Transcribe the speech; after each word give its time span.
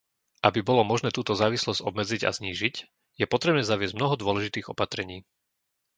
Aby 0.47 0.59
bolo 0.69 0.81
možné 0.91 1.09
túto 1.17 1.33
závislosť 1.41 1.85
obmedziť 1.89 2.21
a 2.25 2.33
znížiť, 2.37 2.75
je 3.21 3.25
potrebné 3.33 3.61
zaviesť 3.71 3.93
mnoho 3.95 4.15
dôležitých 4.23 4.67
opatrení. 4.73 5.17